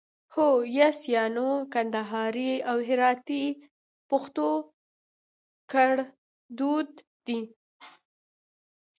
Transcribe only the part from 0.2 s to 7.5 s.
هو 👍 یا 👎 کندهاري او هراتي پښتو کړدود دی